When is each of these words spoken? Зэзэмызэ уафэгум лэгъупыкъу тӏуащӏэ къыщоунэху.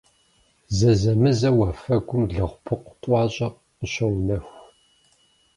Зэзэмызэ 0.77 1.49
уафэгум 1.57 2.23
лэгъупыкъу 2.31 2.95
тӏуащӏэ 3.01 3.47
къыщоунэху. 3.77 4.57